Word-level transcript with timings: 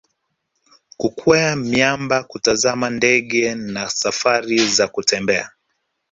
kukwea 0.97 1.55
miamba 1.55 2.23
kutazama 2.23 2.89
ndege 2.89 3.55
na 3.55 3.89
safari 3.89 4.67
za 4.67 4.87
kutembea 4.87 5.49